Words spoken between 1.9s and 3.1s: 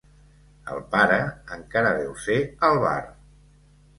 deu ser al bar.